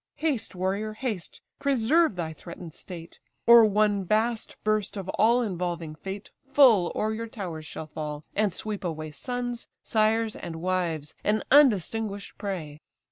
Haste, 0.15 0.55
warrior, 0.55 0.93
haste! 0.93 1.41
preserve 1.59 2.15
thy 2.15 2.33
threaten'd 2.33 2.73
state, 2.73 3.19
Or 3.45 3.65
one 3.65 4.03
vast 4.03 4.55
burst 4.63 4.97
of 4.97 5.07
all 5.09 5.43
involving 5.43 5.93
fate 5.93 6.31
Full 6.51 6.91
o'er 6.95 7.13
your 7.13 7.27
towers 7.27 7.67
shall 7.67 7.85
fall, 7.85 8.25
and 8.35 8.51
sweep 8.51 8.83
away 8.83 9.11
Sons, 9.11 9.67
sires, 9.83 10.35
and 10.35 10.55
wives, 10.55 11.13
an 11.23 11.43
undistinguish'd 11.51 12.35
prey. 12.39 12.81